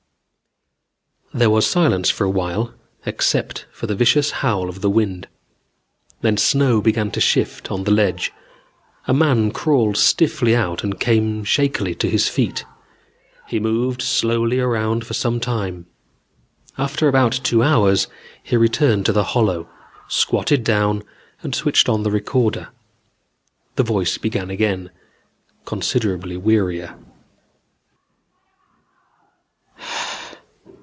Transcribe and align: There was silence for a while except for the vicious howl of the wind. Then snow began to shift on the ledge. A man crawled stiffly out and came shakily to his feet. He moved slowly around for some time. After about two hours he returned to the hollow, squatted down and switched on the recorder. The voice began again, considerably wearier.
There 1.33 1.49
was 1.49 1.65
silence 1.65 2.09
for 2.09 2.25
a 2.25 2.29
while 2.29 2.73
except 3.05 3.65
for 3.71 3.87
the 3.87 3.95
vicious 3.95 4.31
howl 4.43 4.67
of 4.67 4.81
the 4.81 4.89
wind. 4.89 5.29
Then 6.19 6.35
snow 6.35 6.81
began 6.81 7.09
to 7.11 7.21
shift 7.21 7.71
on 7.71 7.85
the 7.85 7.89
ledge. 7.91 8.33
A 9.07 9.13
man 9.13 9.51
crawled 9.51 9.95
stiffly 9.95 10.53
out 10.57 10.83
and 10.83 10.99
came 10.99 11.45
shakily 11.45 11.95
to 11.95 12.09
his 12.09 12.27
feet. 12.27 12.65
He 13.47 13.61
moved 13.61 14.01
slowly 14.01 14.59
around 14.59 15.05
for 15.07 15.13
some 15.13 15.39
time. 15.39 15.85
After 16.77 17.07
about 17.07 17.31
two 17.31 17.63
hours 17.63 18.07
he 18.43 18.57
returned 18.57 19.05
to 19.05 19.13
the 19.13 19.23
hollow, 19.31 19.69
squatted 20.09 20.65
down 20.65 21.01
and 21.43 21.55
switched 21.55 21.87
on 21.87 22.03
the 22.03 22.11
recorder. 22.11 22.67
The 23.77 23.83
voice 23.83 24.17
began 24.17 24.49
again, 24.49 24.91
considerably 25.63 26.35
wearier. 26.35 26.99